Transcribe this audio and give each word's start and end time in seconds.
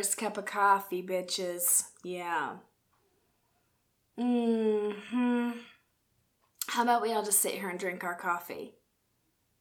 first 0.00 0.16
cup 0.16 0.38
of 0.38 0.46
coffee, 0.46 1.02
bitches. 1.02 1.90
Yeah. 2.02 2.56
Hmm. 4.16 5.50
How 6.68 6.82
about 6.84 7.02
we 7.02 7.12
all 7.12 7.22
just 7.22 7.40
sit 7.40 7.52
here 7.52 7.68
and 7.68 7.78
drink 7.78 8.02
our 8.02 8.14
coffee? 8.14 8.76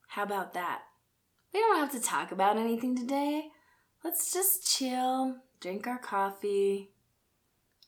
How 0.08 0.24
about 0.24 0.54
that? 0.54 0.84
We 1.54 1.60
don't 1.60 1.76
have 1.76 1.92
to 1.92 2.00
talk 2.00 2.32
about 2.32 2.56
anything 2.56 2.96
today. 2.96 3.50
Let's 4.02 4.32
just 4.32 4.66
chill, 4.66 5.36
drink 5.60 5.86
our 5.88 6.00
coffee, 6.00 6.92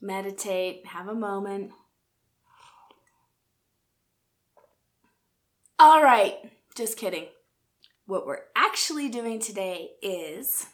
meditate, 0.02 0.88
have 0.88 1.08
a 1.08 1.16
moment. 1.16 1.72
All 5.80 6.04
right, 6.04 6.36
just 6.76 6.98
kidding. 6.98 7.28
What 8.08 8.28
we're 8.28 8.44
actually 8.58 9.08
doing 9.08 9.40
today 9.40 9.92
is 10.02 10.66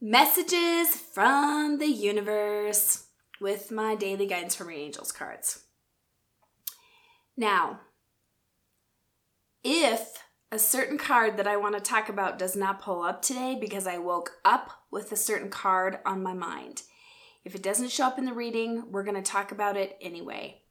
messages 0.00 0.96
from 0.96 1.78
the 1.78 1.88
universe 1.88 3.06
with 3.40 3.70
my 3.70 3.94
daily 3.94 4.26
guidance 4.26 4.54
from 4.54 4.70
your 4.70 4.78
angels 4.78 5.12
cards. 5.12 5.64
Now, 7.36 7.80
if 9.62 10.22
a 10.50 10.58
certain 10.58 10.98
card 10.98 11.36
that 11.36 11.46
I 11.46 11.56
want 11.56 11.74
to 11.76 11.80
talk 11.80 12.08
about 12.08 12.38
does 12.38 12.56
not 12.56 12.80
pull 12.80 13.02
up 13.02 13.22
today 13.22 13.56
because 13.60 13.86
I 13.86 13.98
woke 13.98 14.32
up 14.44 14.70
with 14.90 15.12
a 15.12 15.16
certain 15.16 15.50
card 15.50 15.98
on 16.06 16.22
my 16.22 16.32
mind, 16.32 16.82
if 17.44 17.54
it 17.54 17.62
doesn't 17.62 17.90
show 17.90 18.06
up 18.06 18.18
in 18.18 18.24
the 18.24 18.32
reading, 18.32 18.84
we're 18.90 19.04
going 19.04 19.22
to 19.22 19.22
talk 19.22 19.52
about 19.52 19.76
it 19.76 19.96
anyway. 20.00 20.62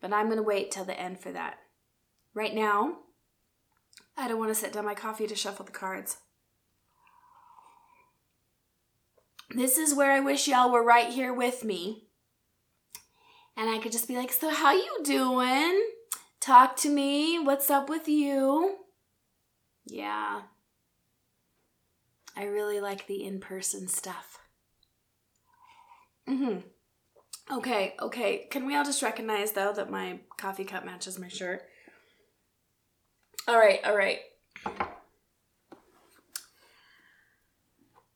But 0.00 0.12
I'm 0.12 0.26
going 0.26 0.36
to 0.38 0.42
wait 0.42 0.70
till 0.70 0.84
the 0.84 0.98
end 0.98 1.20
for 1.20 1.32
that. 1.32 1.58
Right 2.34 2.54
now, 2.54 2.98
I 4.16 4.26
don't 4.26 4.38
want 4.38 4.50
to 4.50 4.54
set 4.54 4.72
down 4.72 4.84
my 4.84 4.94
coffee 4.94 5.26
to 5.26 5.36
shuffle 5.36 5.64
the 5.64 5.72
cards. 5.72 6.18
This 9.54 9.76
is 9.76 9.94
where 9.94 10.12
I 10.12 10.20
wish 10.20 10.48
y'all 10.48 10.70
were 10.70 10.82
right 10.82 11.08
here 11.08 11.32
with 11.32 11.62
me. 11.64 12.06
And 13.56 13.68
I 13.68 13.78
could 13.78 13.92
just 13.92 14.08
be 14.08 14.16
like, 14.16 14.32
"So 14.32 14.48
how 14.48 14.72
you 14.72 15.00
doing? 15.04 15.90
Talk 16.40 16.76
to 16.76 16.88
me. 16.88 17.38
What's 17.38 17.70
up 17.70 17.88
with 17.88 18.08
you?" 18.08 18.78
Yeah. 19.84 20.42
I 22.34 22.44
really 22.44 22.80
like 22.80 23.06
the 23.06 23.24
in-person 23.24 23.88
stuff. 23.88 24.38
Mhm. 26.26 26.62
Okay, 27.50 27.94
okay. 28.00 28.46
Can 28.50 28.64
we 28.64 28.74
all 28.74 28.84
just 28.84 29.02
recognize 29.02 29.52
though 29.52 29.72
that 29.72 29.90
my 29.90 30.20
coffee 30.38 30.64
cup 30.64 30.84
matches 30.84 31.18
my 31.18 31.28
shirt? 31.28 31.68
All 33.46 33.58
right, 33.58 33.84
all 33.84 33.96
right. 33.96 34.20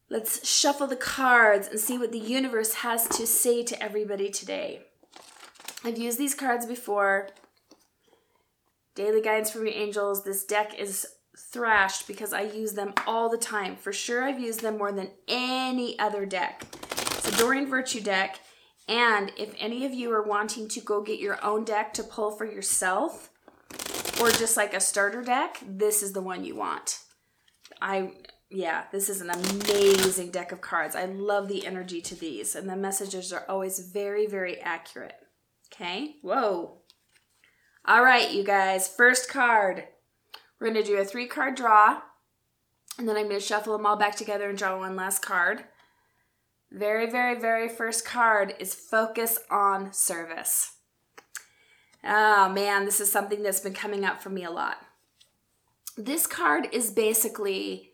Let's 0.08 0.48
shuffle 0.48 0.86
the 0.86 0.96
cards 0.96 1.66
and 1.66 1.80
see 1.80 1.98
what 1.98 2.12
the 2.12 2.18
universe 2.18 2.74
has 2.74 3.08
to 3.08 3.26
say 3.26 3.64
to 3.64 3.82
everybody 3.82 4.30
today. 4.30 4.82
I've 5.84 5.98
used 5.98 6.18
these 6.18 6.34
cards 6.34 6.64
before. 6.64 7.28
Daily 8.94 9.20
guidance 9.20 9.50
from 9.50 9.66
your 9.66 9.74
angels. 9.74 10.22
This 10.22 10.44
deck 10.44 10.78
is 10.78 11.06
thrashed 11.36 12.06
because 12.06 12.32
I 12.32 12.42
use 12.42 12.74
them 12.74 12.94
all 13.06 13.28
the 13.28 13.36
time. 13.36 13.76
For 13.76 13.92
sure, 13.92 14.22
I've 14.22 14.40
used 14.40 14.60
them 14.60 14.78
more 14.78 14.92
than 14.92 15.10
any 15.28 15.98
other 15.98 16.24
deck. 16.24 16.64
It's 16.92 17.28
a 17.28 17.36
Doreen 17.36 17.66
Virtue 17.66 18.00
deck. 18.00 18.40
And 18.88 19.32
if 19.36 19.54
any 19.58 19.84
of 19.84 19.92
you 19.92 20.12
are 20.12 20.22
wanting 20.22 20.68
to 20.68 20.80
go 20.80 21.02
get 21.02 21.18
your 21.18 21.44
own 21.44 21.64
deck 21.64 21.92
to 21.94 22.04
pull 22.04 22.30
for 22.30 22.46
yourself, 22.46 23.30
or 24.20 24.30
just 24.30 24.56
like 24.56 24.72
a 24.72 24.80
starter 24.80 25.22
deck, 25.22 25.58
this 25.66 26.02
is 26.02 26.12
the 26.12 26.22
one 26.22 26.44
you 26.44 26.54
want. 26.54 27.00
I 27.82 28.12
yeah, 28.50 28.84
this 28.92 29.08
is 29.08 29.20
an 29.20 29.30
amazing 29.30 30.30
deck 30.30 30.52
of 30.52 30.60
cards. 30.60 30.94
I 30.94 31.06
love 31.06 31.48
the 31.48 31.66
energy 31.66 32.00
to 32.02 32.14
these, 32.14 32.54
and 32.54 32.68
the 32.68 32.76
messages 32.76 33.32
are 33.32 33.44
always 33.48 33.90
very, 33.90 34.26
very 34.26 34.60
accurate. 34.60 35.16
Okay, 35.72 36.16
whoa. 36.22 36.78
All 37.84 38.02
right, 38.02 38.30
you 38.30 38.44
guys, 38.44 38.88
first 38.88 39.28
card. 39.28 39.84
We're 40.60 40.68
going 40.70 40.82
to 40.82 40.88
do 40.88 40.96
a 40.96 41.04
three 41.04 41.26
card 41.26 41.56
draw, 41.56 42.00
and 42.98 43.08
then 43.08 43.16
I'm 43.16 43.28
going 43.28 43.40
to 43.40 43.46
shuffle 43.46 43.76
them 43.76 43.84
all 43.84 43.96
back 43.96 44.16
together 44.16 44.48
and 44.48 44.56
draw 44.56 44.78
one 44.78 44.96
last 44.96 45.22
card. 45.22 45.64
Very, 46.70 47.10
very, 47.10 47.38
very 47.38 47.68
first 47.68 48.04
card 48.04 48.54
is 48.58 48.74
focus 48.74 49.38
on 49.50 49.92
service. 49.92 50.76
Oh 52.02 52.48
man, 52.48 52.84
this 52.84 53.00
is 53.00 53.10
something 53.10 53.42
that's 53.42 53.60
been 53.60 53.74
coming 53.74 54.04
up 54.04 54.22
for 54.22 54.30
me 54.30 54.44
a 54.44 54.50
lot. 54.50 54.78
This 55.96 56.26
card 56.26 56.68
is 56.72 56.90
basically 56.90 57.92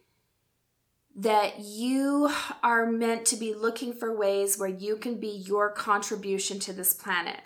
that 1.14 1.60
you 1.60 2.30
are 2.62 2.86
meant 2.86 3.26
to 3.26 3.36
be 3.36 3.54
looking 3.54 3.92
for 3.92 4.16
ways 4.16 4.58
where 4.58 4.68
you 4.68 4.96
can 4.96 5.20
be 5.20 5.28
your 5.28 5.70
contribution 5.70 6.58
to 6.60 6.72
this 6.72 6.94
planet. 6.94 7.40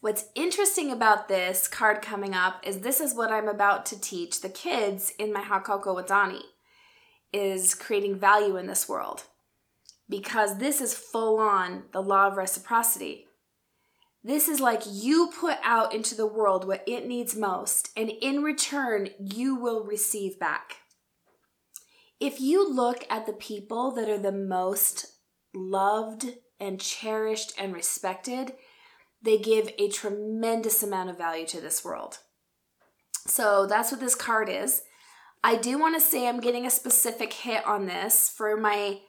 What's 0.00 0.26
interesting 0.34 0.90
about 0.90 1.28
this 1.28 1.68
card 1.68 2.00
coming 2.00 2.34
up 2.34 2.66
is 2.66 2.78
this 2.78 3.00
is 3.00 3.14
what 3.14 3.30
I'm 3.30 3.48
about 3.48 3.84
to 3.86 4.00
teach 4.00 4.40
the 4.40 4.48
kids 4.48 5.12
in 5.18 5.32
my 5.32 5.42
with 5.42 6.06
Dawni 6.06 6.42
is 7.32 7.74
creating 7.74 8.16
value 8.16 8.56
in 8.56 8.66
this 8.66 8.88
world. 8.88 9.24
Because 10.08 10.58
this 10.58 10.80
is 10.80 10.94
full 10.94 11.38
on 11.38 11.84
the 11.92 12.02
law 12.02 12.28
of 12.28 12.36
reciprocity. 12.36 13.26
This 14.24 14.48
is 14.48 14.60
like 14.60 14.82
you 14.90 15.30
put 15.38 15.58
out 15.62 15.94
into 15.94 16.14
the 16.14 16.26
world 16.26 16.66
what 16.66 16.82
it 16.86 17.06
needs 17.06 17.36
most, 17.36 17.90
and 17.96 18.10
in 18.10 18.42
return, 18.42 19.10
you 19.18 19.54
will 19.54 19.84
receive 19.84 20.38
back. 20.38 20.76
If 22.20 22.38
you 22.38 22.70
look 22.70 23.06
at 23.08 23.24
the 23.24 23.32
people 23.32 23.92
that 23.92 24.08
are 24.08 24.18
the 24.18 24.30
most 24.30 25.06
loved 25.54 26.26
and 26.60 26.78
cherished 26.78 27.54
and 27.58 27.72
respected, 27.72 28.52
they 29.22 29.38
give 29.38 29.70
a 29.78 29.88
tremendous 29.88 30.82
amount 30.82 31.08
of 31.08 31.18
value 31.18 31.46
to 31.46 31.60
this 31.60 31.82
world. 31.82 32.18
So 33.26 33.66
that's 33.66 33.90
what 33.90 34.00
this 34.00 34.14
card 34.14 34.50
is. 34.50 34.82
I 35.42 35.56
do 35.56 35.78
want 35.78 35.94
to 35.94 36.00
say 36.00 36.28
I'm 36.28 36.40
getting 36.40 36.66
a 36.66 36.70
specific 36.70 37.32
hit 37.32 37.66
on 37.66 37.86
this 37.86 38.28
for 38.28 38.56
my 38.56 39.00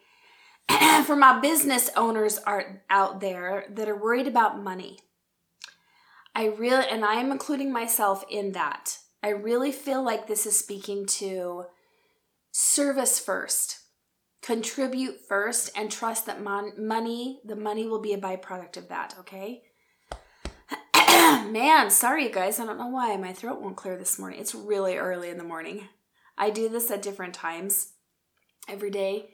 for 1.05 1.16
my 1.16 1.39
business 1.41 1.89
owners 1.97 2.38
are 2.38 2.83
out 2.89 3.19
there 3.19 3.66
that 3.69 3.89
are 3.89 4.01
worried 4.01 4.27
about 4.27 4.63
money. 4.63 5.00
I 6.33 6.45
really 6.45 6.85
and 6.89 7.03
I 7.03 7.16
am 7.16 7.31
including 7.31 7.73
myself 7.73 8.23
in 8.29 8.53
that. 8.53 8.97
I 9.21 9.29
really 9.29 9.73
feel 9.73 10.01
like 10.03 10.27
this 10.27 10.45
is 10.45 10.57
speaking 10.57 11.05
to 11.07 11.66
service 12.51 13.19
first. 13.19 13.79
Contribute 14.41 15.19
first 15.28 15.69
and 15.75 15.91
trust 15.91 16.25
that 16.25 16.41
mon- 16.41 16.73
money, 16.78 17.39
the 17.45 17.56
money 17.56 17.88
will 17.88 18.01
be 18.01 18.13
a 18.13 18.17
byproduct 18.17 18.75
of 18.75 18.89
that, 18.89 19.16
okay? 19.19 19.62
Man, 21.51 21.89
sorry 21.91 22.29
guys. 22.29 22.59
I 22.59 22.66
don't 22.66 22.79
know 22.79 22.88
why 22.88 23.16
my 23.17 23.34
throat 23.34 23.62
won't 23.62 23.75
clear 23.75 23.97
this 23.97 24.17
morning. 24.17 24.39
It's 24.39 24.56
really 24.56 24.97
early 24.97 25.29
in 25.29 25.38
the 25.38 25.44
morning. 25.44 25.88
I 26.38 26.50
do 26.50 26.69
this 26.69 26.89
at 26.89 27.01
different 27.01 27.34
times 27.34 27.94
every 28.68 28.89
day, 28.89 29.29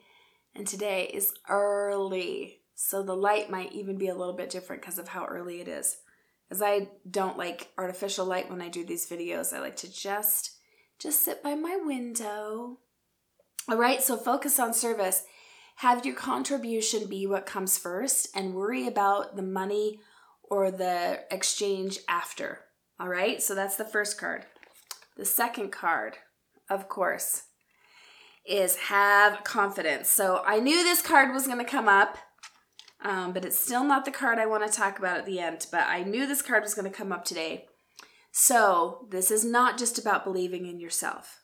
and 0.54 0.66
today 0.66 1.10
is 1.12 1.32
early. 1.48 2.60
So 2.74 3.02
the 3.02 3.16
light 3.16 3.50
might 3.50 3.72
even 3.72 3.96
be 3.96 4.08
a 4.08 4.14
little 4.14 4.34
bit 4.34 4.50
different 4.50 4.82
because 4.82 4.98
of 4.98 5.08
how 5.08 5.24
early 5.24 5.60
it 5.60 5.68
is. 5.68 5.96
As 6.50 6.60
I 6.60 6.88
don't 7.10 7.38
like 7.38 7.68
artificial 7.78 8.26
light 8.26 8.50
when 8.50 8.60
I 8.60 8.68
do 8.68 8.84
these 8.84 9.08
videos, 9.08 9.54
I 9.54 9.60
like 9.60 9.76
to 9.76 9.92
just 9.92 10.52
just 10.98 11.24
sit 11.24 11.42
by 11.42 11.54
my 11.54 11.78
window 11.82 12.78
all 13.68 13.76
right, 13.76 14.02
so 14.02 14.16
focus 14.16 14.58
on 14.58 14.72
service. 14.72 15.24
Have 15.76 16.06
your 16.06 16.14
contribution 16.14 17.06
be 17.06 17.26
what 17.26 17.44
comes 17.44 17.76
first 17.76 18.28
and 18.34 18.54
worry 18.54 18.86
about 18.86 19.36
the 19.36 19.42
money 19.42 20.00
or 20.42 20.70
the 20.70 21.20
exchange 21.30 21.98
after. 22.08 22.60
All 22.98 23.08
right, 23.08 23.42
so 23.42 23.54
that's 23.54 23.76
the 23.76 23.84
first 23.84 24.18
card. 24.18 24.46
The 25.16 25.26
second 25.26 25.70
card, 25.70 26.16
of 26.70 26.88
course, 26.88 27.44
is 28.46 28.76
have 28.76 29.44
confidence. 29.44 30.08
So 30.08 30.42
I 30.46 30.58
knew 30.58 30.82
this 30.82 31.02
card 31.02 31.34
was 31.34 31.46
going 31.46 31.58
to 31.58 31.64
come 31.64 31.88
up, 31.88 32.16
um, 33.04 33.32
but 33.32 33.44
it's 33.44 33.58
still 33.58 33.84
not 33.84 34.04
the 34.04 34.10
card 34.10 34.38
I 34.38 34.46
want 34.46 34.66
to 34.66 34.76
talk 34.76 34.98
about 34.98 35.18
at 35.18 35.26
the 35.26 35.40
end. 35.40 35.66
But 35.70 35.86
I 35.86 36.02
knew 36.04 36.26
this 36.26 36.42
card 36.42 36.62
was 36.62 36.74
going 36.74 36.90
to 36.90 36.96
come 36.96 37.12
up 37.12 37.24
today. 37.24 37.66
So 38.32 39.06
this 39.10 39.30
is 39.30 39.44
not 39.44 39.78
just 39.78 39.98
about 39.98 40.24
believing 40.24 40.66
in 40.66 40.80
yourself. 40.80 41.42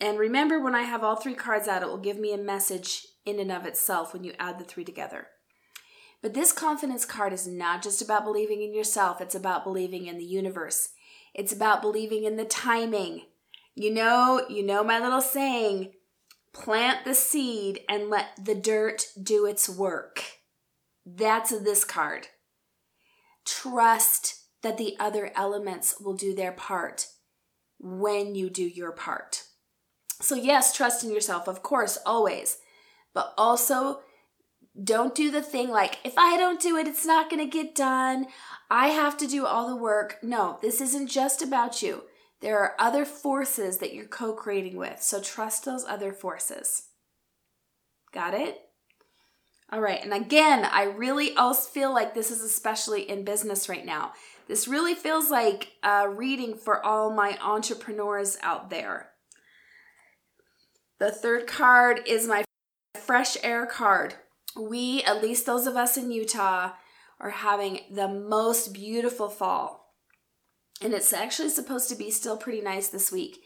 And 0.00 0.18
remember, 0.18 0.60
when 0.60 0.74
I 0.74 0.82
have 0.82 1.02
all 1.02 1.16
three 1.16 1.34
cards 1.34 1.68
out, 1.68 1.82
it 1.82 1.88
will 1.88 1.96
give 1.96 2.18
me 2.18 2.32
a 2.32 2.38
message 2.38 3.06
in 3.24 3.40
and 3.40 3.50
of 3.50 3.64
itself 3.64 4.12
when 4.12 4.24
you 4.24 4.32
add 4.38 4.58
the 4.58 4.64
three 4.64 4.84
together. 4.84 5.28
But 6.22 6.34
this 6.34 6.52
confidence 6.52 7.04
card 7.04 7.32
is 7.32 7.46
not 7.46 7.82
just 7.82 8.02
about 8.02 8.24
believing 8.24 8.62
in 8.62 8.74
yourself, 8.74 9.20
it's 9.20 9.34
about 9.34 9.64
believing 9.64 10.06
in 10.06 10.18
the 10.18 10.24
universe. 10.24 10.90
It's 11.34 11.52
about 11.52 11.82
believing 11.82 12.24
in 12.24 12.36
the 12.36 12.44
timing. 12.44 13.26
You 13.74 13.92
know, 13.92 14.46
you 14.48 14.62
know 14.62 14.82
my 14.82 14.98
little 14.98 15.20
saying, 15.20 15.92
plant 16.54 17.04
the 17.04 17.14
seed 17.14 17.80
and 17.88 18.08
let 18.08 18.28
the 18.42 18.54
dirt 18.54 19.08
do 19.22 19.44
its 19.44 19.68
work. 19.68 20.22
That's 21.04 21.50
this 21.50 21.84
card. 21.84 22.28
Trust 23.44 24.46
that 24.62 24.78
the 24.78 24.96
other 24.98 25.30
elements 25.36 26.00
will 26.00 26.14
do 26.14 26.34
their 26.34 26.52
part 26.52 27.06
when 27.78 28.34
you 28.34 28.48
do 28.48 28.64
your 28.64 28.92
part. 28.92 29.42
So, 30.20 30.34
yes, 30.34 30.74
trust 30.74 31.04
in 31.04 31.10
yourself, 31.10 31.46
of 31.48 31.62
course, 31.62 31.98
always. 32.06 32.58
but 33.14 33.32
also 33.38 34.00
don't 34.84 35.14
do 35.14 35.30
the 35.30 35.40
thing 35.40 35.70
like, 35.70 35.98
if 36.04 36.12
I 36.18 36.36
don't 36.36 36.60
do 36.60 36.76
it, 36.76 36.86
it's 36.86 37.06
not 37.06 37.30
going 37.30 37.42
to 37.42 37.50
get 37.50 37.74
done. 37.74 38.26
I 38.70 38.88
have 38.88 39.16
to 39.18 39.26
do 39.26 39.46
all 39.46 39.68
the 39.68 39.82
work. 39.82 40.18
No, 40.22 40.58
this 40.60 40.82
isn't 40.82 41.08
just 41.08 41.40
about 41.40 41.80
you. 41.82 42.02
There 42.40 42.58
are 42.58 42.74
other 42.78 43.06
forces 43.06 43.78
that 43.78 43.94
you're 43.94 44.04
co 44.04 44.34
creating 44.34 44.76
with. 44.76 45.00
So 45.00 45.20
trust 45.20 45.64
those 45.64 45.86
other 45.86 46.12
forces. 46.12 46.88
Got 48.12 48.34
it? 48.34 48.60
All 49.72 49.80
right. 49.80 50.02
And 50.02 50.12
again, 50.12 50.64
I 50.64 50.84
really 50.84 51.34
also 51.36 51.68
feel 51.70 51.92
like 51.92 52.14
this 52.14 52.30
is 52.30 52.42
especially 52.42 53.08
in 53.08 53.24
business 53.24 53.68
right 53.68 53.84
now. 53.84 54.12
This 54.46 54.68
really 54.68 54.94
feels 54.94 55.30
like 55.30 55.72
a 55.82 56.08
reading 56.08 56.54
for 56.54 56.84
all 56.84 57.10
my 57.10 57.38
entrepreneurs 57.42 58.36
out 58.42 58.68
there. 58.68 59.08
The 60.98 61.10
third 61.10 61.46
card 61.46 62.00
is 62.06 62.26
my 62.26 62.44
fresh 62.94 63.36
air 63.42 63.66
card. 63.66 64.14
We, 64.58 65.02
at 65.02 65.22
least 65.22 65.44
those 65.44 65.66
of 65.66 65.76
us 65.76 65.96
in 65.96 66.10
Utah, 66.10 66.72
are 67.20 67.30
having 67.30 67.80
the 67.90 68.08
most 68.08 68.72
beautiful 68.72 69.28
fall. 69.28 69.94
And 70.80 70.94
it's 70.94 71.12
actually 71.12 71.50
supposed 71.50 71.88
to 71.90 71.96
be 71.96 72.10
still 72.10 72.36
pretty 72.36 72.60
nice 72.60 72.88
this 72.88 73.12
week. 73.12 73.38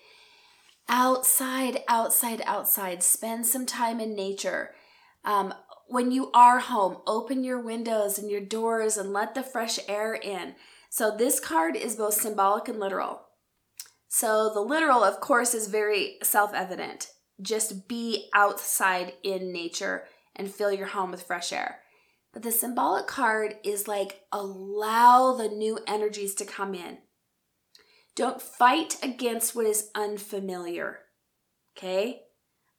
Outside, 0.88 1.82
outside, 1.88 2.43
outside. 2.44 3.02
Spend 3.02 3.47
some 3.47 3.67
time 3.67 4.00
in 4.00 4.17
nature. 4.17 4.75
Um, 5.25 5.55
when 5.87 6.11
you 6.11 6.31
are 6.32 6.61
home, 6.61 6.99
open 7.06 7.44
your 7.44 7.61
windows 7.61 8.19
and 8.19 8.31
your 8.31 8.41
doors 8.41 8.96
and 8.96 9.12
let 9.12 9.35
the 9.35 9.43
fresh 9.43 9.79
air 9.88 10.14
in. 10.14 10.55
So, 10.88 11.17
this 11.17 11.38
card 11.38 11.76
is 11.76 11.94
both 11.96 12.14
symbolic 12.14 12.69
and 12.69 12.81
literal. 12.81 13.23
So, 14.08 14.50
the 14.53 14.61
literal, 14.61 15.05
of 15.05 15.20
course, 15.20 15.55
is 15.55 15.69
very 15.69 16.19
self 16.23 16.53
evident. 16.53 17.08
Just 17.41 17.89
be 17.89 18.29
outside 18.35 19.15
in 19.23 19.53
nature 19.53 20.05
and 20.37 20.51
fill 20.51 20.73
your 20.73 20.89
home 20.89 21.11
with 21.11 21.23
fresh 21.23 21.53
air. 21.53 21.81
But 22.33 22.43
the 22.43 22.53
symbolic 22.53 23.07
card 23.07 23.57
is 23.65 23.89
like 23.89 24.23
allow 24.33 25.35
the 25.35 25.49
new 25.49 25.79
energies 25.87 26.35
to 26.37 26.45
come 26.45 26.75
in. 26.75 26.99
Don't 28.15 28.43
fight 28.43 28.97
against 29.03 29.55
what 29.55 29.67
is 29.67 29.91
unfamiliar. 29.95 31.01
Okay? 31.77 32.23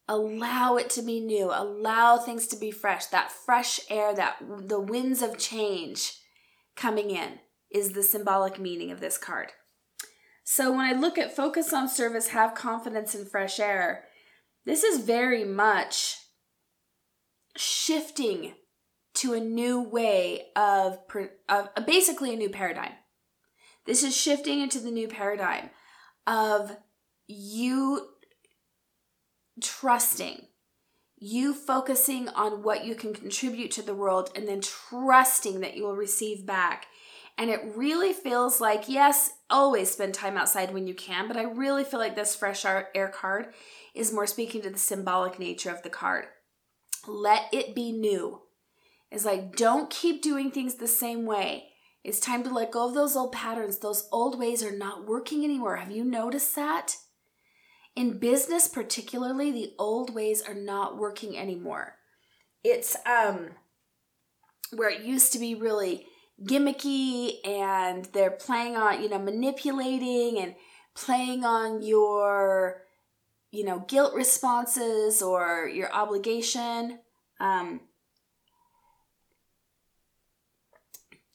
Allow 0.07 0.75
it 0.75 0.89
to 0.91 1.01
be 1.01 1.19
new. 1.19 1.51
Allow 1.53 2.17
things 2.17 2.47
to 2.47 2.57
be 2.57 2.71
fresh. 2.71 3.07
That 3.07 3.31
fresh 3.31 3.79
air, 3.89 4.13
that 4.15 4.37
the 4.41 4.79
winds 4.79 5.21
of 5.21 5.37
change 5.37 6.17
coming 6.75 7.11
in 7.11 7.39
is 7.69 7.93
the 7.93 8.03
symbolic 8.03 8.59
meaning 8.59 8.91
of 8.91 8.99
this 8.99 9.17
card. 9.17 9.51
So 10.43 10.71
when 10.71 10.81
I 10.81 10.91
look 10.91 11.17
at 11.17 11.35
focus 11.35 11.71
on 11.71 11.87
service, 11.87 12.29
have 12.29 12.55
confidence 12.55 13.15
in 13.15 13.25
fresh 13.25 13.59
air, 13.59 14.05
this 14.65 14.83
is 14.83 15.03
very 15.03 15.43
much 15.43 16.17
shifting 17.57 18.53
to 19.13 19.33
a 19.33 19.39
new 19.39 19.81
way 19.81 20.47
of, 20.55 20.99
of 21.49 21.69
uh, 21.75 21.81
basically 21.85 22.33
a 22.33 22.37
new 22.37 22.49
paradigm. 22.49 22.93
This 23.85 24.03
is 24.03 24.15
shifting 24.15 24.61
into 24.61 24.79
the 24.79 24.91
new 24.91 25.07
paradigm 25.07 25.69
of 26.27 26.77
you 27.27 28.07
trusting, 29.61 30.47
you 31.17 31.53
focusing 31.53 32.29
on 32.29 32.63
what 32.63 32.85
you 32.85 32.95
can 32.95 33.13
contribute 33.13 33.71
to 33.71 33.81
the 33.81 33.95
world, 33.95 34.29
and 34.35 34.47
then 34.47 34.61
trusting 34.61 35.59
that 35.61 35.75
you 35.75 35.83
will 35.83 35.95
receive 35.95 36.45
back. 36.45 36.87
And 37.41 37.49
it 37.49 37.73
really 37.75 38.13
feels 38.13 38.61
like, 38.61 38.87
yes, 38.87 39.31
always 39.49 39.89
spend 39.89 40.13
time 40.13 40.37
outside 40.37 40.71
when 40.71 40.85
you 40.85 40.93
can, 40.93 41.27
but 41.27 41.37
I 41.37 41.41
really 41.41 41.83
feel 41.83 41.99
like 41.99 42.15
this 42.15 42.35
fresh 42.35 42.63
air 42.65 43.11
card 43.11 43.47
is 43.95 44.13
more 44.13 44.27
speaking 44.27 44.61
to 44.61 44.69
the 44.69 44.77
symbolic 44.77 45.39
nature 45.39 45.71
of 45.71 45.81
the 45.81 45.89
card. 45.89 46.25
Let 47.07 47.51
it 47.51 47.73
be 47.73 47.93
new. 47.93 48.43
It's 49.09 49.25
like, 49.25 49.55
don't 49.55 49.89
keep 49.89 50.21
doing 50.21 50.51
things 50.51 50.75
the 50.75 50.87
same 50.87 51.25
way. 51.25 51.69
It's 52.03 52.19
time 52.19 52.43
to 52.43 52.53
let 52.53 52.69
go 52.69 52.87
of 52.87 52.93
those 52.93 53.15
old 53.15 53.31
patterns. 53.31 53.79
Those 53.79 54.07
old 54.11 54.37
ways 54.37 54.61
are 54.61 54.77
not 54.77 55.07
working 55.07 55.43
anymore. 55.43 55.77
Have 55.77 55.91
you 55.91 56.03
noticed 56.03 56.55
that? 56.55 56.97
In 57.95 58.19
business, 58.19 58.67
particularly, 58.67 59.51
the 59.51 59.73
old 59.79 60.13
ways 60.13 60.43
are 60.43 60.53
not 60.53 60.99
working 60.99 61.35
anymore. 61.35 61.95
It's 62.63 62.95
um 63.03 63.55
where 64.71 64.91
it 64.91 65.01
used 65.01 65.33
to 65.33 65.39
be 65.39 65.55
really 65.55 66.05
gimmicky 66.43 67.45
and 67.45 68.05
they're 68.13 68.31
playing 68.31 68.75
on, 68.75 69.01
you 69.01 69.09
know, 69.09 69.19
manipulating 69.19 70.39
and 70.39 70.55
playing 70.95 71.45
on 71.45 71.81
your 71.81 72.81
you 73.51 73.65
know, 73.65 73.79
guilt 73.79 74.13
responses 74.13 75.21
or 75.21 75.67
your 75.67 75.93
obligation. 75.93 76.99
Um, 77.39 77.81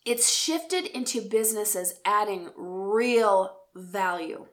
it's 0.05 0.35
shifted 0.35 0.87
into 0.87 1.21
businesses 1.21 1.95
adding 2.05 2.51
real 2.57 3.59
value, 3.75 4.47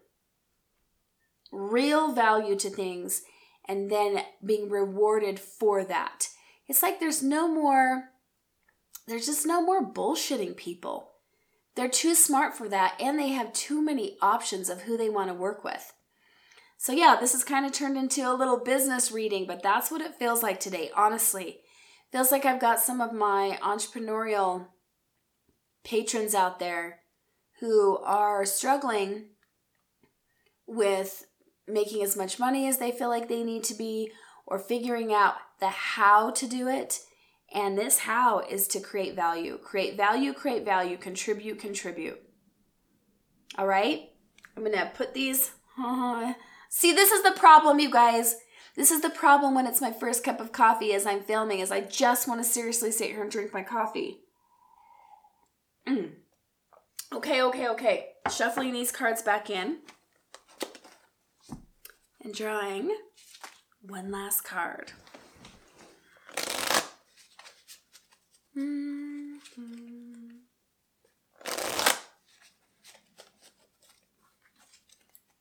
real 1.51 2.11
value 2.11 2.57
to 2.57 2.69
things, 2.69 3.21
and 3.65 3.89
then 3.89 4.23
being 4.45 4.69
rewarded 4.69 5.39
for 5.39 5.85
that. 5.85 6.27
It's 6.67 6.83
like 6.83 6.99
there's 6.99 7.23
no 7.23 7.47
more, 7.47 8.09
there's 9.07 9.25
just 9.25 9.45
no 9.45 9.61
more 9.61 9.85
bullshitting 9.85 10.55
people. 10.55 11.11
They're 11.75 11.89
too 11.89 12.15
smart 12.15 12.55
for 12.55 12.69
that, 12.69 12.95
and 12.99 13.17
they 13.17 13.29
have 13.29 13.51
too 13.53 13.81
many 13.81 14.17
options 14.21 14.69
of 14.69 14.83
who 14.83 14.97
they 14.97 15.09
want 15.09 15.29
to 15.29 15.33
work 15.33 15.63
with. 15.63 15.93
So, 16.77 16.91
yeah, 16.91 17.17
this 17.19 17.31
has 17.31 17.43
kind 17.43 17.65
of 17.65 17.71
turned 17.71 17.97
into 17.97 18.21
a 18.29 18.35
little 18.35 18.59
business 18.59 19.11
reading, 19.11 19.47
but 19.47 19.63
that's 19.63 19.89
what 19.89 20.01
it 20.01 20.15
feels 20.15 20.43
like 20.43 20.59
today, 20.59 20.91
honestly. 20.95 21.61
Feels 22.11 22.31
like 22.31 22.45
I've 22.45 22.61
got 22.61 22.79
some 22.79 23.01
of 23.01 23.13
my 23.13 23.57
entrepreneurial 23.61 24.67
patrons 25.83 26.35
out 26.35 26.59
there 26.59 26.99
who 27.59 27.97
are 27.99 28.45
struggling 28.45 29.29
with 30.67 31.25
making 31.67 32.03
as 32.03 32.15
much 32.15 32.39
money 32.39 32.67
as 32.67 32.77
they 32.77 32.91
feel 32.91 33.09
like 33.09 33.29
they 33.29 33.43
need 33.43 33.63
to 33.63 33.73
be 33.73 34.11
or 34.45 34.59
figuring 34.59 35.13
out 35.13 35.35
the 35.59 35.69
how 35.69 36.31
to 36.31 36.47
do 36.47 36.67
it. 36.67 36.99
And 37.53 37.77
this 37.77 37.99
how 37.99 38.39
is 38.39 38.67
to 38.69 38.79
create 38.79 39.15
value. 39.15 39.57
Create 39.57 39.95
value, 39.95 40.33
create 40.33 40.65
value, 40.65 40.97
contribute, 40.97 41.59
contribute. 41.59 42.19
All 43.57 43.67
right? 43.67 44.09
I'm 44.57 44.63
going 44.63 44.75
to 44.75 44.91
put 44.95 45.13
these 45.13 45.51
See, 46.69 46.91
this 46.91 47.11
is 47.11 47.23
the 47.23 47.31
problem, 47.31 47.79
you 47.79 47.91
guys. 47.91 48.37
This 48.75 48.89
is 48.89 49.01
the 49.01 49.09
problem 49.09 49.53
when 49.53 49.67
it's 49.67 49.81
my 49.81 49.91
first 49.91 50.23
cup 50.23 50.39
of 50.39 50.51
coffee 50.51 50.93
as 50.93 51.05
I'm 51.05 51.21
filming, 51.21 51.59
is 51.59 51.71
I 51.71 51.81
just 51.81 52.27
want 52.27 52.41
to 52.41 52.49
seriously 52.49 52.91
sit 52.91 53.11
here 53.11 53.21
and 53.21 53.29
drink 53.29 53.53
my 53.53 53.61
coffee. 53.61 54.21
Mm. 55.87 56.13
Okay, 57.13 57.43
okay, 57.43 57.67
okay. 57.69 58.07
Shuffling 58.31 58.73
these 58.73 58.91
cards 58.91 59.21
back 59.21 59.51
in. 59.51 59.77
And 62.23 62.33
drawing 62.33 62.95
one 63.81 64.09
last 64.09 64.43
card. 64.43 64.93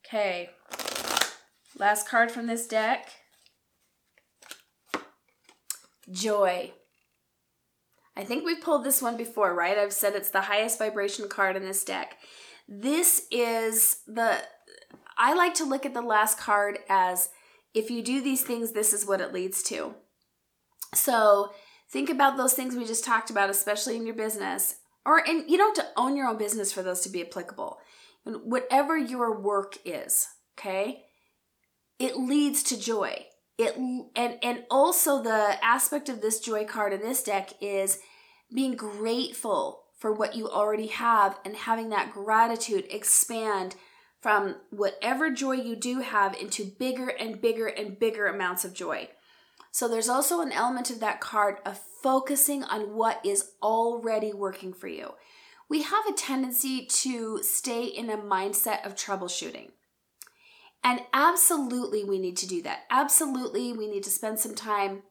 Okay. 0.05 0.49
Last 1.77 2.07
card 2.07 2.31
from 2.31 2.47
this 2.47 2.67
deck 2.67 3.09
Joy. 6.11 6.71
I 8.15 8.23
think 8.23 8.45
we've 8.45 8.61
pulled 8.61 8.83
this 8.83 9.01
one 9.01 9.17
before, 9.17 9.55
right? 9.55 9.77
I've 9.77 9.93
said 9.93 10.13
it's 10.15 10.29
the 10.29 10.41
highest 10.41 10.77
vibration 10.77 11.27
card 11.27 11.55
in 11.55 11.63
this 11.63 11.83
deck. 11.83 12.17
This 12.67 13.25
is 13.31 14.01
the. 14.05 14.39
I 15.17 15.33
like 15.33 15.53
to 15.55 15.65
look 15.65 15.85
at 15.85 15.93
the 15.93 16.01
last 16.01 16.37
card 16.37 16.79
as 16.89 17.29
if 17.73 17.89
you 17.89 18.03
do 18.03 18.21
these 18.21 18.43
things, 18.43 18.71
this 18.71 18.93
is 18.93 19.05
what 19.05 19.21
it 19.21 19.33
leads 19.33 19.63
to. 19.63 19.95
So 20.93 21.51
think 21.93 22.09
about 22.09 22.35
those 22.35 22.53
things 22.53 22.75
we 22.75 22.83
just 22.83 23.05
talked 23.05 23.29
about, 23.29 23.49
especially 23.49 23.95
in 23.95 24.05
your 24.05 24.15
business. 24.15 24.75
Or, 25.05 25.19
and 25.19 25.49
you 25.49 25.57
don't 25.57 25.77
have 25.77 25.85
to 25.85 25.91
own 25.95 26.17
your 26.17 26.27
own 26.27 26.37
business 26.37 26.73
for 26.73 26.83
those 26.83 27.01
to 27.01 27.09
be 27.09 27.21
applicable. 27.21 27.77
And 28.25 28.37
Whatever 28.43 28.97
your 28.97 29.39
work 29.39 29.77
is, 29.85 30.27
okay? 30.59 31.05
it 31.99 32.17
leads 32.17 32.63
to 32.63 32.79
joy. 32.79 33.25
It 33.57 33.77
and 33.77 34.37
and 34.41 34.63
also 34.69 35.21
the 35.21 35.63
aspect 35.63 36.09
of 36.09 36.21
this 36.21 36.39
joy 36.39 36.65
card 36.65 36.91
in 36.91 37.01
this 37.01 37.23
deck 37.23 37.51
is 37.61 37.99
being 38.53 38.75
grateful 38.75 39.83
for 39.97 40.11
what 40.11 40.35
you 40.35 40.49
already 40.49 40.87
have 40.87 41.39
and 41.45 41.55
having 41.55 41.89
that 41.89 42.11
gratitude 42.11 42.85
expand 42.89 43.75
from 44.21 44.55
whatever 44.69 45.29
joy 45.29 45.53
you 45.53 45.75
do 45.75 45.99
have 45.99 46.35
into 46.35 46.65
bigger 46.65 47.07
and 47.07 47.41
bigger 47.41 47.67
and 47.67 47.99
bigger 47.99 48.27
amounts 48.27 48.65
of 48.65 48.73
joy. 48.73 49.07
So 49.73 49.87
there's 49.87 50.07
also 50.07 50.41
an 50.41 50.51
element 50.51 50.91
of 50.91 50.99
that 50.99 51.19
card 51.19 51.57
of 51.65 51.79
focusing 51.79 52.63
on 52.63 52.93
what 52.93 53.19
is 53.25 53.53
already 53.59 54.31
working 54.31 54.71
for 54.71 54.87
you. 54.87 55.15
We 55.67 55.81
have 55.81 56.05
a 56.07 56.13
tendency 56.13 56.85
to 56.85 57.41
stay 57.41 57.85
in 57.85 58.11
a 58.11 58.17
mindset 58.17 58.85
of 58.85 58.93
troubleshooting. 58.93 59.71
And 60.83 61.01
absolutely, 61.11 62.03
we 62.03 62.19
need 62.19 62.37
to 62.37 62.47
do 62.47 62.61
that. 62.61 62.81
Absolutely, 62.91 63.73
we 63.73 63.89
need 63.89 64.03
to 64.03 64.11
spend 64.11 64.37
some 64.37 64.53
time 64.53 65.01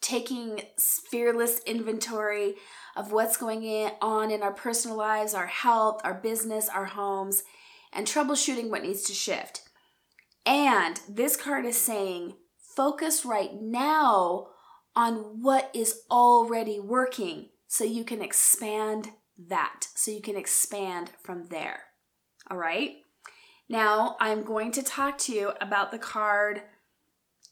taking 0.00 0.62
fearless 0.76 1.60
inventory 1.60 2.54
of 2.96 3.12
what's 3.12 3.36
going 3.36 3.92
on 4.02 4.32
in 4.32 4.42
our 4.42 4.52
personal 4.52 4.96
lives, 4.96 5.32
our 5.32 5.46
health, 5.46 6.00
our 6.02 6.14
business, 6.14 6.68
our 6.68 6.86
homes, 6.86 7.44
and 7.92 8.04
troubleshooting 8.04 8.68
what 8.68 8.82
needs 8.82 9.02
to 9.02 9.12
shift. 9.12 9.62
And 10.44 11.00
this 11.08 11.36
card 11.36 11.64
is 11.66 11.76
saying, 11.76 12.34
focus 12.76 13.24
right 13.24 13.50
now 13.60 14.48
on 14.96 15.42
what 15.42 15.70
is 15.74 16.02
already 16.10 16.80
working 16.80 17.48
so 17.68 17.84
you 17.84 18.04
can 18.04 18.20
expand 18.20 19.10
that, 19.48 19.86
so 19.94 20.10
you 20.10 20.20
can 20.20 20.36
expand 20.36 21.10
from 21.22 21.46
there. 21.46 21.84
All 22.50 22.56
right? 22.56 22.96
Now, 23.68 24.16
I'm 24.20 24.42
going 24.42 24.72
to 24.72 24.82
talk 24.82 25.16
to 25.18 25.32
you 25.32 25.52
about 25.60 25.92
the 25.92 25.98
card 25.98 26.62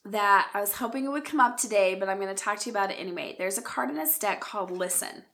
that 0.04 0.50
I 0.52 0.60
was 0.60 0.72
hoping 0.72 1.04
it 1.04 1.10
would 1.10 1.24
come 1.24 1.40
up 1.40 1.56
today, 1.56 1.94
but 1.94 2.08
I'm 2.08 2.20
going 2.20 2.34
to 2.34 2.42
talk 2.42 2.58
to 2.60 2.66
you 2.66 2.72
about 2.72 2.90
it 2.90 2.94
anyway. 2.94 3.36
There's 3.38 3.58
a 3.58 3.62
card 3.62 3.90
in 3.90 3.96
this 3.96 4.18
deck 4.18 4.40
called 4.40 4.70
Listen. 4.70 5.24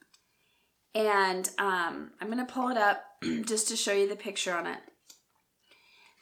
And 0.95 1.49
um, 1.59 2.13
I'm 2.21 2.31
going 2.31 2.45
to 2.45 2.53
pull 2.53 2.69
it 2.69 2.77
up 2.77 3.03
just 3.47 3.69
to 3.69 3.77
show 3.77 3.93
you 3.93 4.09
the 4.09 4.17
picture 4.17 4.55
on 4.55 4.67
it. 4.67 4.79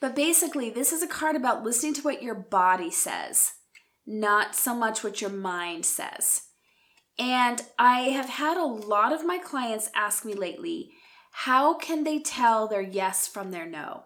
But 0.03 0.17
basically, 0.17 0.69
this 0.69 0.93
is 0.93 1.01
a 1.01 1.07
card 1.07 1.37
about 1.37 1.63
listening 1.63 1.95
to 1.95 2.03
what 2.03 2.25
your 2.25 2.35
body 2.35 2.91
says, 2.91 3.53
not 4.05 4.57
so 4.57 4.75
much 4.75 5.05
what 5.05 5.21
your 5.21 5.31
mind 5.31 5.87
says. 5.87 6.43
And 7.21 7.63
I 7.79 8.01
have 8.09 8.29
had 8.29 8.57
a 8.57 8.65
lot 8.65 9.13
of 9.13 9.25
my 9.25 9.39
clients 9.39 9.91
ask 9.95 10.25
me 10.25 10.35
lately, 10.35 10.91
how 11.31 11.75
can 11.75 12.03
they 12.03 12.19
tell 12.19 12.67
their 12.67 12.83
yes 12.83 13.29
from 13.29 13.53
their 13.53 13.65
no? 13.65 14.03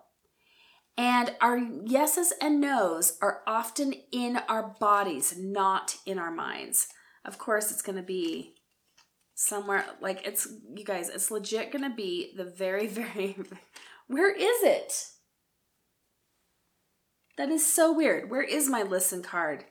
And 0.98 1.34
our 1.40 1.56
yeses 1.56 2.30
and 2.42 2.60
nos 2.60 3.16
are 3.22 3.40
often 3.46 3.94
in 4.12 4.40
our 4.50 4.74
bodies, 4.78 5.34
not 5.38 5.96
in 6.04 6.18
our 6.18 6.30
minds. 6.30 6.88
Of 7.24 7.38
course, 7.38 7.70
it's 7.70 7.80
going 7.80 7.96
to 7.96 8.02
be 8.02 8.52
somewhere 9.34 9.86
like 10.02 10.26
it's, 10.26 10.46
you 10.74 10.84
guys, 10.84 11.08
it's 11.08 11.30
legit 11.30 11.72
going 11.72 11.88
to 11.88 11.96
be 11.96 12.34
the 12.36 12.44
very, 12.44 12.86
very, 12.86 13.34
where 14.08 14.30
is 14.30 14.62
it? 14.62 14.92
That 17.36 17.50
is 17.50 17.70
so 17.70 17.92
weird. 17.92 18.30
Where 18.30 18.42
is 18.42 18.68
my 18.68 18.82
listen 18.82 19.22
card? 19.22 19.64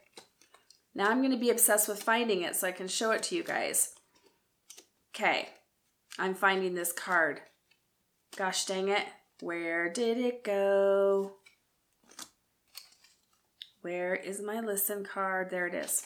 Now 0.94 1.10
I'm 1.10 1.20
going 1.20 1.32
to 1.32 1.38
be 1.38 1.50
obsessed 1.50 1.88
with 1.88 2.04
finding 2.04 2.42
it 2.42 2.56
so 2.56 2.68
I 2.68 2.72
can 2.72 2.88
show 2.88 3.12
it 3.12 3.24
to 3.24 3.36
you 3.36 3.44
guys. 3.44 3.94
Okay, 5.16 5.50
I'm 6.20 6.36
finding 6.36 6.76
this 6.76 6.92
card. 6.92 7.42
Gosh 8.38 8.66
dang 8.66 8.90
it. 8.90 9.06
Where 9.42 9.90
did 9.90 10.18
it 10.18 10.44
go? 10.44 11.34
Where 13.82 14.16
is 14.16 14.42
my 14.42 14.62
listen 14.62 15.04
card? 15.04 15.50
There 15.50 15.68
it 15.68 15.74
is. 15.74 16.06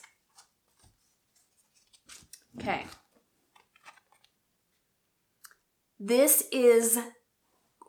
Okay. 2.60 2.86
This 6.00 6.44
is 6.52 7.00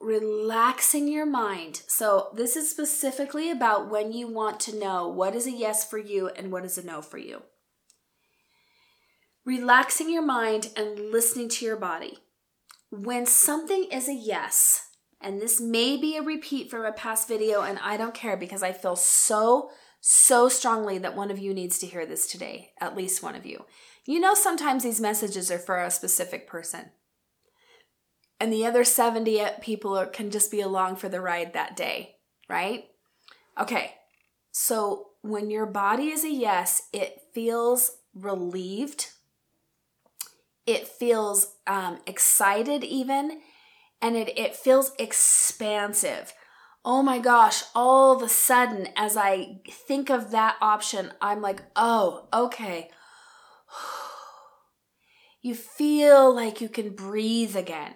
relaxing 0.00 1.08
your 1.08 1.26
mind. 1.26 1.82
So, 1.86 2.30
this 2.34 2.56
is 2.56 2.70
specifically 2.70 3.50
about 3.50 3.90
when 3.90 4.12
you 4.12 4.28
want 4.28 4.58
to 4.60 4.78
know 4.78 5.06
what 5.08 5.34
is 5.34 5.46
a 5.46 5.52
yes 5.52 5.84
for 5.84 5.98
you 5.98 6.28
and 6.28 6.50
what 6.50 6.64
is 6.64 6.78
a 6.78 6.84
no 6.84 7.02
for 7.02 7.18
you. 7.18 7.42
Relaxing 9.44 10.10
your 10.10 10.24
mind 10.24 10.70
and 10.76 11.10
listening 11.10 11.48
to 11.50 11.64
your 11.64 11.76
body. 11.76 12.18
When 12.90 13.26
something 13.26 13.84
is 13.92 14.08
a 14.08 14.14
yes, 14.14 14.88
and 15.20 15.40
this 15.40 15.60
may 15.60 15.96
be 15.96 16.16
a 16.16 16.22
repeat 16.22 16.70
from 16.70 16.84
a 16.84 16.92
past 16.92 17.28
video, 17.28 17.62
and 17.62 17.78
I 17.82 17.96
don't 17.96 18.14
care 18.14 18.36
because 18.36 18.62
I 18.62 18.72
feel 18.72 18.96
so, 18.96 19.70
so 20.00 20.48
strongly 20.48 20.98
that 20.98 21.16
one 21.16 21.30
of 21.30 21.38
you 21.38 21.52
needs 21.52 21.78
to 21.78 21.86
hear 21.86 22.06
this 22.06 22.26
today, 22.26 22.70
at 22.80 22.96
least 22.96 23.22
one 23.22 23.34
of 23.34 23.44
you. 23.44 23.64
You 24.06 24.18
know, 24.18 24.34
sometimes 24.34 24.82
these 24.82 25.00
messages 25.00 25.50
are 25.50 25.58
for 25.58 25.78
a 25.78 25.90
specific 25.90 26.48
person, 26.48 26.90
and 28.40 28.52
the 28.52 28.64
other 28.64 28.84
70 28.84 29.44
people 29.60 30.04
can 30.06 30.30
just 30.30 30.50
be 30.50 30.60
along 30.60 30.96
for 30.96 31.08
the 31.08 31.20
ride 31.20 31.52
that 31.52 31.76
day, 31.76 32.16
right? 32.48 32.84
Okay, 33.60 33.92
so 34.50 35.08
when 35.20 35.50
your 35.50 35.66
body 35.66 36.08
is 36.08 36.24
a 36.24 36.30
yes, 36.30 36.88
it 36.92 37.20
feels 37.34 37.98
relieved, 38.14 39.08
it 40.66 40.88
feels 40.88 41.54
um, 41.66 41.98
excited, 42.06 42.82
even 42.82 43.42
and 44.00 44.16
it, 44.16 44.36
it 44.38 44.56
feels 44.56 44.92
expansive. 44.98 46.32
Oh 46.84 47.02
my 47.02 47.18
gosh, 47.18 47.62
all 47.74 48.16
of 48.16 48.22
a 48.22 48.28
sudden, 48.28 48.88
as 48.96 49.16
I 49.16 49.60
think 49.68 50.08
of 50.08 50.30
that 50.30 50.56
option, 50.62 51.12
I'm 51.20 51.42
like, 51.42 51.62
oh, 51.76 52.28
okay. 52.32 52.90
You 55.42 55.54
feel 55.54 56.34
like 56.34 56.60
you 56.60 56.68
can 56.68 56.90
breathe 56.90 57.56
again. 57.56 57.94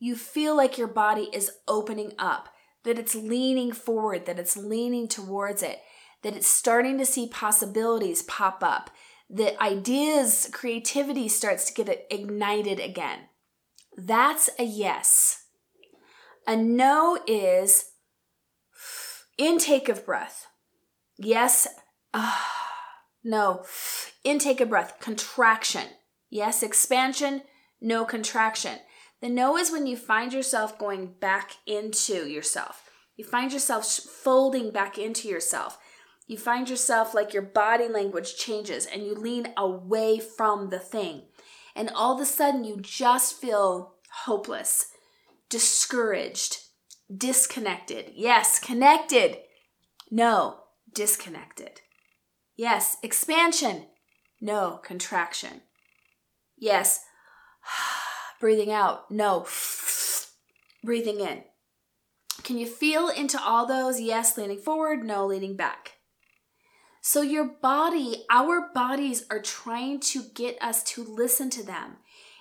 You 0.00 0.16
feel 0.16 0.56
like 0.56 0.78
your 0.78 0.88
body 0.88 1.28
is 1.32 1.52
opening 1.68 2.14
up, 2.18 2.48
that 2.84 2.98
it's 2.98 3.14
leaning 3.14 3.70
forward, 3.70 4.24
that 4.26 4.38
it's 4.38 4.56
leaning 4.56 5.06
towards 5.06 5.62
it, 5.62 5.80
that 6.22 6.34
it's 6.34 6.48
starting 6.48 6.98
to 6.98 7.06
see 7.06 7.28
possibilities 7.28 8.22
pop 8.22 8.64
up, 8.64 8.90
that 9.28 9.62
ideas, 9.62 10.48
creativity 10.52 11.28
starts 11.28 11.66
to 11.66 11.84
get 11.84 12.06
ignited 12.10 12.80
again. 12.80 13.20
That's 13.96 14.48
a 14.58 14.64
yes. 14.64 15.44
A 16.46 16.56
no 16.56 17.18
is 17.26 17.90
intake 19.36 19.88
of 19.88 20.06
breath. 20.06 20.46
Yes. 21.18 21.68
Uh, 22.14 22.38
no. 23.22 23.64
Intake 24.24 24.60
of 24.62 24.70
breath. 24.70 24.98
Contraction. 24.98 25.88
Yes. 26.30 26.62
Expansion. 26.62 27.42
No 27.80 28.04
contraction. 28.04 28.78
The 29.20 29.28
no 29.28 29.56
is 29.56 29.70
when 29.70 29.86
you 29.86 29.96
find 29.96 30.32
yourself 30.32 30.78
going 30.78 31.14
back 31.20 31.56
into 31.66 32.26
yourself. 32.26 32.82
You 33.16 33.24
find 33.24 33.52
yourself 33.52 33.86
folding 33.86 34.70
back 34.70 34.96
into 34.96 35.28
yourself. 35.28 35.78
You 36.26 36.38
find 36.38 36.70
yourself 36.70 37.12
like 37.12 37.34
your 37.34 37.42
body 37.42 37.88
language 37.88 38.36
changes 38.36 38.86
and 38.86 39.04
you 39.04 39.14
lean 39.14 39.52
away 39.56 40.20
from 40.20 40.70
the 40.70 40.78
thing. 40.78 41.24
And 41.74 41.90
all 41.90 42.14
of 42.14 42.20
a 42.20 42.24
sudden, 42.24 42.64
you 42.64 42.78
just 42.80 43.40
feel 43.40 43.94
hopeless 44.24 44.86
discouraged, 45.50 46.58
disconnected. 47.14 48.12
Yes, 48.14 48.58
connected. 48.58 49.38
No, 50.10 50.60
disconnected. 50.94 51.80
Yes, 52.56 52.96
expansion. 53.02 53.86
No, 54.40 54.80
contraction. 54.82 55.62
Yes, 56.56 57.00
breathing 58.40 58.72
out. 58.72 59.10
No, 59.10 59.46
breathing 60.84 61.20
in. 61.20 61.44
Can 62.42 62.58
you 62.58 62.66
feel 62.66 63.08
into 63.08 63.40
all 63.40 63.66
those? 63.66 64.00
Yes, 64.00 64.36
leaning 64.36 64.58
forward. 64.58 65.04
No, 65.04 65.26
leaning 65.26 65.54
back. 65.56 65.92
So, 67.02 67.22
your 67.22 67.44
body, 67.44 68.24
our 68.30 68.70
bodies 68.74 69.24
are 69.30 69.40
trying 69.40 70.00
to 70.00 70.22
get 70.34 70.60
us 70.60 70.82
to 70.84 71.04
listen 71.04 71.48
to 71.50 71.64
them 71.64 71.96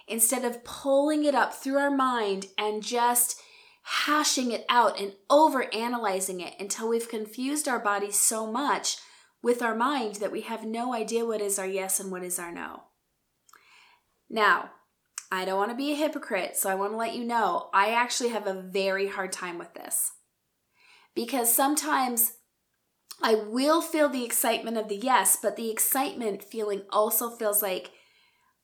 instead 0.08 0.44
of 0.44 0.64
pulling 0.64 1.24
it 1.24 1.36
up 1.36 1.54
through 1.54 1.78
our 1.78 1.92
mind 1.92 2.48
and 2.58 2.84
just 2.84 3.40
hashing 3.84 4.52
it 4.52 4.66
out 4.70 5.00
and 5.00 5.14
over 5.30 5.74
analyzing 5.74 6.42
it 6.42 6.56
until 6.60 6.90
we've 6.90 7.10
confused 7.10 7.68
our 7.68 7.80
body 7.80 8.12
so 8.12 8.52
much 8.52 8.98
with 9.42 9.62
our 9.62 9.76
mind 9.76 10.16
that 10.16 10.32
we 10.32 10.42
have 10.42 10.66
no 10.66 10.94
idea 10.94 11.26
what 11.26 11.42
is 11.42 11.58
our 11.58 11.68
yes 11.68 12.00
and 12.00 12.12
what 12.12 12.24
is 12.24 12.38
our 12.38 12.52
no. 12.52 12.84
Now, 14.30 14.72
I 15.32 15.46
don't 15.46 15.58
want 15.58 15.72
to 15.72 15.78
be 15.78 15.92
a 15.92 15.96
hypocrite, 15.96 16.58
so 16.58 16.70
I 16.70 16.76
want 16.76 16.94
to 16.94 16.98
let 16.98 17.16
you 17.16 17.24
know 17.24 17.70
I 17.74 17.92
actually 17.92 18.30
have 18.30 18.48
a 18.48 18.62
very 18.62 19.08
hard 19.08 19.32
time 19.32 19.58
with 19.58 19.74
this. 19.74 20.12
Because 21.16 21.54
sometimes 21.54 22.34
I 23.22 23.36
will 23.36 23.82
feel 23.82 24.10
the 24.10 24.24
excitement 24.24 24.78
of 24.78 24.88
the 24.88 24.96
yes, 24.96 25.38
but 25.42 25.56
the 25.56 25.70
excitement 25.70 26.44
feeling 26.44 26.84
also 26.90 27.30
feels 27.30 27.62
like 27.62 27.92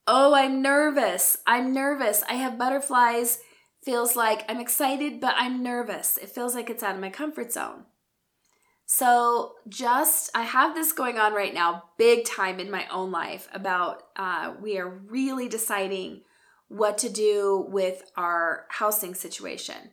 Oh, 0.08 0.36
I'm 0.36 0.62
nervous. 0.62 1.38
I'm 1.48 1.74
nervous. 1.74 2.24
I 2.30 2.34
have 2.36 2.60
butterflies. 2.60 3.40
Feels 3.84 4.16
like 4.16 4.46
I'm 4.48 4.60
excited, 4.60 5.20
but 5.20 5.34
I'm 5.38 5.64
nervous. 5.64 6.18
It 6.18 6.30
feels 6.30 6.54
like 6.54 6.70
it's 6.70 6.84
out 6.84 6.96
of 6.96 7.02
my 7.02 7.10
comfort 7.10 7.52
zone. 7.52 7.86
So, 8.88 9.54
just 9.68 10.30
I 10.36 10.44
have 10.44 10.76
this 10.76 10.92
going 10.92 11.18
on 11.18 11.34
right 11.34 11.54
now, 11.54 11.86
big 11.98 12.24
time 12.24 12.60
in 12.60 12.70
my 12.70 12.88
own 12.90 13.12
life 13.12 13.48
about 13.52 14.04
uh, 14.16 14.54
we 14.62 14.78
are 14.78 14.88
really 14.88 15.50
deciding 15.50 16.22
what 16.68 16.98
to 17.00 17.10
do 17.10 17.66
with 17.70 18.04
our 18.18 18.66
housing 18.70 19.14
situation 19.14 19.92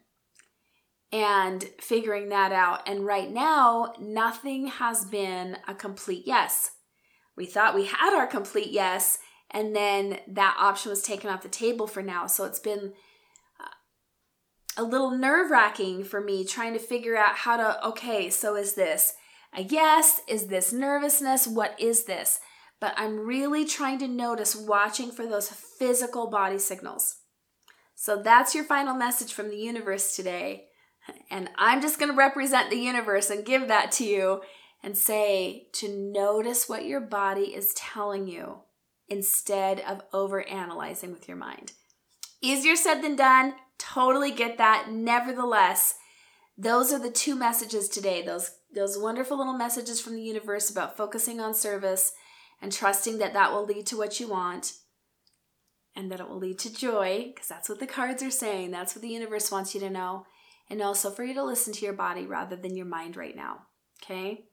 and 1.13 1.65
figuring 1.79 2.31
that 2.31 2.53
out. 2.53 2.89
And 2.89 3.05
right 3.05 3.31
now, 3.31 3.93
nothing 4.01 4.69
has 4.69 5.05
been 5.05 5.59
a 5.69 5.75
complete 5.75 6.25
yes. 6.27 6.71
We 7.37 7.45
thought 7.47 7.75
we 7.75 7.85
had 7.85 8.15
our 8.15 8.27
complete 8.27 8.71
yes, 8.71 9.19
and 9.51 9.77
then 9.77 10.19
that 10.27 10.57
option 10.59 10.91
was 10.91 11.03
taken 11.03 11.29
off 11.29 11.43
the 11.43 11.49
table 11.49 11.87
for 11.87 12.03
now. 12.03 12.27
So 12.27 12.45
it's 12.45 12.59
been 12.59 12.95
uh, 13.61 14.83
a 14.83 14.83
little 14.83 15.11
nerve 15.11 15.51
wracking 15.51 16.05
for 16.05 16.21
me 16.21 16.45
trying 16.45 16.73
to 16.73 16.79
figure 16.79 17.17
out 17.17 17.37
how 17.37 17.59
to, 17.59 17.87
okay, 17.89 18.31
so 18.31 18.57
is 18.57 18.75
this 18.75 19.15
a 19.55 19.63
yes? 19.63 20.23
Is 20.27 20.47
this 20.47 20.73
nervousness? 20.73 21.47
What 21.47 21.79
is 21.79 22.05
this? 22.05 22.41
But 22.83 22.95
I'm 22.97 23.25
really 23.25 23.65
trying 23.65 24.01
to 24.01 24.09
notice 24.09 24.57
watching 24.57 25.13
for 25.13 25.25
those 25.25 25.49
physical 25.49 26.27
body 26.27 26.59
signals. 26.59 27.19
So 27.95 28.21
that's 28.21 28.57
your 28.57 28.65
final 28.65 28.97
message 28.97 29.33
from 29.33 29.51
the 29.51 29.57
universe 29.57 30.17
today. 30.17 30.65
And 31.31 31.49
I'm 31.57 31.81
just 31.81 32.01
going 32.01 32.11
to 32.11 32.19
represent 32.19 32.71
the 32.71 32.77
universe 32.77 33.31
and 33.31 33.47
give 33.47 33.69
that 33.69 33.93
to 33.93 34.05
you 34.05 34.41
and 34.83 34.99
say 34.99 35.69
to 35.75 35.89
notice 35.89 36.69
what 36.69 36.85
your 36.85 37.01
body 37.01 37.55
is 37.55 37.73
telling 37.75 38.27
you 38.27 38.63
instead 39.09 39.79
of 39.79 40.03
over 40.13 40.45
analyzing 40.49 41.13
with 41.13 41.29
your 41.29 41.37
mind. 41.37 41.71
Easier 42.41 42.75
said 42.75 43.01
than 43.01 43.15
done. 43.15 43.55
Totally 43.79 44.33
get 44.33 44.59
that. 44.59 44.91
Nevertheless, 44.91 45.95
those 46.59 46.93
are 46.93 46.99
the 46.99 47.13
two 47.13 47.37
messages 47.37 47.89
today. 47.89 48.23
Those 48.23 48.51
those 48.75 48.99
wonderful 48.99 49.37
little 49.37 49.53
messages 49.53 50.01
from 50.01 50.15
the 50.15 50.23
universe 50.23 50.71
about 50.71 50.97
focusing 50.97 51.41
on 51.41 51.53
service 51.55 52.13
and 52.63 52.73
trusting 52.73 53.19
that 53.19 53.35
that 53.35 53.53
will 53.53 53.67
lead 53.67 53.85
to 53.87 53.99
what 53.99 54.21
you 54.21 54.29
want 54.29 54.75
and 55.97 56.11
that 56.11 56.21
it 56.21 56.29
will 56.29 56.39
lead 56.39 56.59
to 56.61 56.73
joy 56.73 57.33
because 57.35 57.49
that's 57.49 57.69
what 57.69 57.81
the 57.81 57.87
cards 57.87 58.23
are 58.23 58.31
saying. 58.31 58.71
That's 58.71 58.95
what 58.95 59.03
the 59.03 59.09
universe 59.09 59.51
wants 59.51 59.75
you 59.75 59.81
to 59.81 59.91
know. 59.91 60.25
And 60.71 60.81
also 60.81 61.11
for 61.11 61.25
you 61.25 61.35
to 61.35 61.43
listen 61.43 61.73
to 61.75 61.85
your 61.85 61.93
body 61.93 62.25
rather 62.25 62.57
than 62.57 62.77
your 62.77 62.87
mind 62.87 63.17
right 63.17 63.37
now. 63.37 63.67
Okay? 64.03 64.45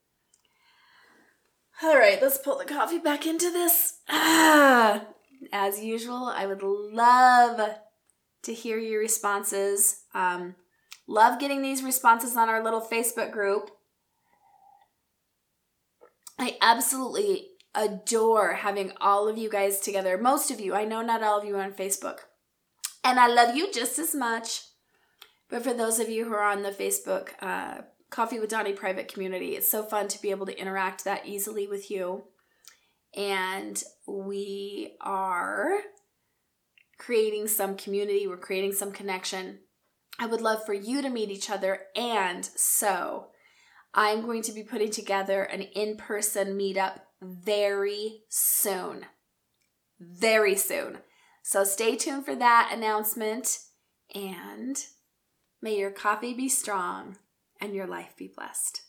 All 1.82 1.98
right, 1.98 2.22
let's 2.22 2.38
pull 2.38 2.58
the 2.58 2.66
coffee 2.66 2.98
back 2.98 3.26
into 3.26 3.52
this. 3.52 4.00
Ah, 4.10 5.06
as 5.54 5.80
usual, 5.82 6.26
I 6.26 6.46
would 6.46 6.62
love 6.62 7.70
to 8.42 8.54
hear 8.54 8.78
your 8.80 9.00
responses. 9.00 10.04
Um, 10.14 10.56
love 11.08 11.40
getting 11.40 11.62
these 11.62 11.84
responses 11.84 12.36
on 12.36 12.50
our 12.50 12.62
little 12.62 12.82
Facebook 12.82 13.32
group. 13.32 13.72
I 16.38 16.58
absolutely 16.62 17.49
adore 17.76 18.54
having 18.54 18.92
all 19.00 19.28
of 19.28 19.38
you 19.38 19.50
guys 19.50 19.80
together. 19.80 20.18
Most 20.18 20.52
of 20.52 20.60
you, 20.60 20.74
I 20.74 20.86
know 20.86 21.02
not 21.02 21.24
all 21.24 21.40
of 21.40 21.46
you 21.46 21.58
on 21.58 21.74
Facebook. 21.74 22.20
And 23.04 23.20
I 23.20 23.28
love 23.28 23.56
you 23.56 23.72
just 23.72 24.00
as 24.00 24.14
much. 24.14 24.62
But 25.50 25.64
for 25.64 25.74
those 25.74 26.00
of 26.00 26.10
you 26.10 26.26
who 26.26 26.34
are 26.34 26.44
on 26.44 26.64
the 26.64 26.72
Facebook 26.72 27.30
uh, 27.42 27.82
Coffee 28.10 28.40
with 28.40 28.50
Dawni 28.50 28.76
private 28.76 29.12
community. 29.12 29.56
It's 29.56 29.70
so 29.70 29.84
fun 29.84 30.08
to 30.08 30.22
be 30.22 30.32
able 30.32 30.48
to 30.48 30.60
interact 30.60 31.04
that 31.06 31.28
easily 31.28 31.68
with 31.68 31.92
you. 31.92 32.24
And 33.16 33.82
we 34.08 34.96
are 35.02 35.80
creating 36.98 37.48
some 37.48 37.78
community, 37.78 38.28
we're 38.28 38.38
creating 38.38 38.74
some 38.74 38.92
connection. 38.92 39.60
I 40.20 40.26
would 40.26 40.42
love 40.42 40.66
for 40.66 40.74
you 40.74 41.02
to 41.02 41.10
meet 41.10 41.30
each 41.30 41.50
other. 41.50 41.82
And 41.96 42.44
so 42.44 43.28
I'm 43.94 44.22
going 44.22 44.42
to 44.44 44.52
be 44.52 44.64
putting 44.64 44.92
together 44.92 45.44
an 45.44 45.62
in 45.62 45.96
person 45.96 46.58
meetup 46.58 47.00
very 47.22 48.22
soon. 48.30 49.06
Very 50.00 50.56
soon. 50.56 51.00
So 51.44 51.64
stay 51.64 51.96
tuned 51.96 52.26
for 52.26 52.36
that 52.36 52.72
announcement. 52.74 53.60
And 54.14 54.78
may 55.62 55.78
your 55.78 55.92
coffee 55.92 56.34
be 56.34 56.50
strong 56.50 57.18
and 57.60 57.74
your 57.74 57.88
life 57.88 58.16
be 58.18 58.32
blessed. 58.34 58.82